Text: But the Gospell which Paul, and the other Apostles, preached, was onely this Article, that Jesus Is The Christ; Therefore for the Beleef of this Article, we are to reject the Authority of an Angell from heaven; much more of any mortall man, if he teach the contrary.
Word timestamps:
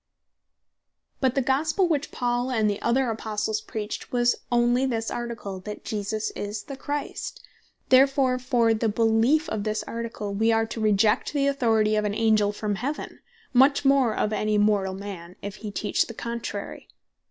But 1.19 1.35
the 1.35 1.43
Gospell 1.43 1.87
which 1.87 2.09
Paul, 2.11 2.49
and 2.49 2.67
the 2.67 2.81
other 2.81 3.11
Apostles, 3.11 3.61
preached, 3.61 4.11
was 4.11 4.35
onely 4.51 4.87
this 4.87 5.11
Article, 5.11 5.59
that 5.59 5.85
Jesus 5.85 6.31
Is 6.31 6.63
The 6.63 6.75
Christ; 6.75 7.39
Therefore 7.89 8.39
for 8.39 8.73
the 8.73 8.89
Beleef 8.89 9.47
of 9.49 9.63
this 9.63 9.83
Article, 9.83 10.33
we 10.33 10.51
are 10.51 10.65
to 10.65 10.81
reject 10.81 11.33
the 11.33 11.45
Authority 11.45 11.95
of 11.95 12.05
an 12.05 12.15
Angell 12.15 12.51
from 12.51 12.77
heaven; 12.77 13.19
much 13.53 13.85
more 13.85 14.15
of 14.15 14.33
any 14.33 14.57
mortall 14.57 14.97
man, 14.97 15.35
if 15.43 15.57
he 15.57 15.69
teach 15.69 16.07
the 16.07 16.15
contrary. 16.15 16.87